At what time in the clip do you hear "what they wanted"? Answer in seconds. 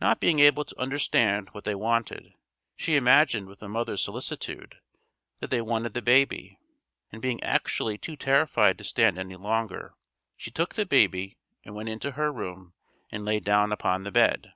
1.48-2.34